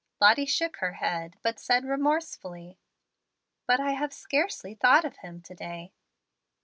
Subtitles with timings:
[0.19, 2.79] Lottie shook her head, but said remorsefully,
[3.67, 5.93] "But I have scarcely thought of Him to day."